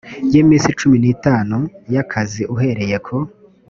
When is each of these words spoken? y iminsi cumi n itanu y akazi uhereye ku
y 0.31 0.35
iminsi 0.41 0.69
cumi 0.79 0.97
n 1.03 1.05
itanu 1.13 1.57
y 1.93 1.97
akazi 2.03 2.41
uhereye 2.53 2.97
ku 3.05 3.15